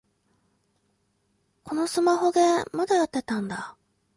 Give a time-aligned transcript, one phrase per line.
[1.63, 3.77] このスマホゲー、まだやってたんだ